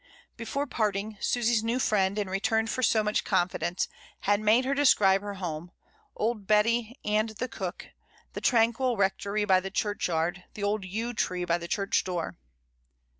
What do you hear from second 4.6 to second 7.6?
her describe her home, old Betty the